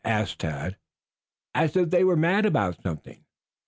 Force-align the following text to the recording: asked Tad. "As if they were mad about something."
asked 0.03 0.39
Tad. 0.39 0.75
"As 1.53 1.75
if 1.77 1.91
they 1.91 2.03
were 2.03 2.15
mad 2.15 2.43
about 2.47 2.81
something." 2.81 3.23